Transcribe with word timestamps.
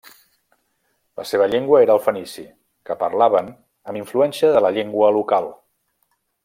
La 1.19 1.25
seva 1.31 1.47
llengua 1.51 1.81
era 1.85 1.93
el 1.97 2.01
fenici, 2.07 2.47
que 2.91 2.97
parlaven 3.03 3.53
amb 3.93 4.03
influència 4.03 4.53
de 4.57 4.67
la 4.69 4.77
llengua 4.79 5.15
local. 5.21 5.51